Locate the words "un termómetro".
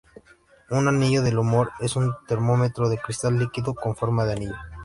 1.95-2.89